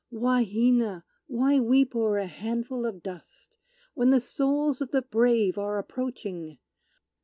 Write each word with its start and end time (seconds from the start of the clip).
"Wahina, 0.11 1.03
why 1.27 1.59
weep 1.59 1.95
o'er 1.95 2.17
a 2.17 2.25
handful 2.25 2.87
of 2.87 3.03
dust, 3.03 3.55
When 3.93 4.09
the 4.09 4.19
souls 4.19 4.81
of 4.81 4.89
the 4.89 5.03
brave 5.03 5.59
are 5.59 5.77
approaching? 5.77 6.57